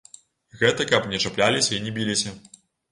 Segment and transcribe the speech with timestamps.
[0.61, 2.37] Гэта каб не чапляліся і не біліся.